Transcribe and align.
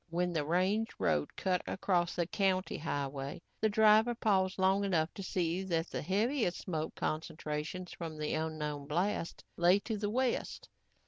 When 0.09 0.33
the 0.33 0.43
range 0.43 0.87
road 0.97 1.35
cut 1.35 1.61
across 1.67 2.15
the 2.15 2.25
county 2.25 2.75
highway, 2.79 3.39
the 3.59 3.69
driver 3.69 4.15
paused 4.15 4.57
long 4.57 4.83
enough 4.83 5.13
to 5.13 5.21
see 5.21 5.61
that 5.65 5.91
the 5.91 6.01
heaviest 6.01 6.57
smoke 6.57 6.95
concentrations 6.95 7.93
from 7.93 8.17
the 8.17 8.33
unknown 8.33 8.87
blast 8.87 9.43
lay 9.57 9.77
to 9.81 9.97
the 9.97 10.09
west. 10.09 10.69